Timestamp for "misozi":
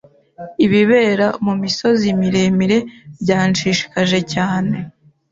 1.61-2.07